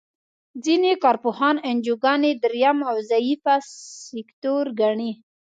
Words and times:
ځینې 0.65 0.91
کار 1.03 1.15
پوهان 1.23 1.55
انجوګانې 1.69 2.31
دریم 2.43 2.77
او 2.89 2.95
ضعیفه 3.09 3.55
سکتور 4.09 4.65
ګڼي. 4.79 5.11